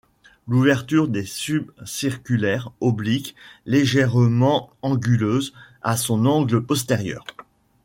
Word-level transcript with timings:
L'ouverture 0.47 1.07
est 1.15 1.27
subcirculaire, 1.27 2.71
oblique, 2.81 3.35
légèrement 3.67 4.71
anguleuse 4.81 5.53
à 5.83 5.95
son 5.95 6.25
angle 6.25 6.65
postérieure. 6.65 7.23